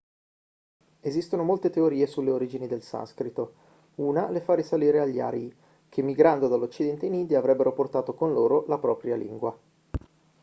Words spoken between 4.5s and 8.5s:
risalire agli arii che migrando dall'occidente in india avrebbero portato con